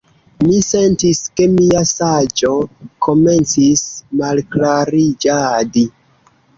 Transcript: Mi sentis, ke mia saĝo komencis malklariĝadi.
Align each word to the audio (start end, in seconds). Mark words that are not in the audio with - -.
Mi 0.45 0.53
sentis, 0.67 1.21
ke 1.41 1.47
mia 1.51 1.83
saĝo 1.91 2.51
komencis 3.09 3.87
malklariĝadi. 4.25 5.91